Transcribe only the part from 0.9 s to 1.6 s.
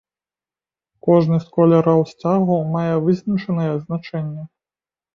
Кожны з